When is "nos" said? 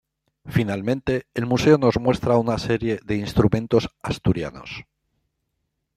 1.77-1.99